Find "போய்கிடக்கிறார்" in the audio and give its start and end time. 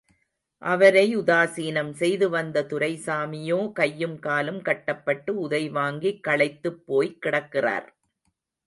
6.87-7.87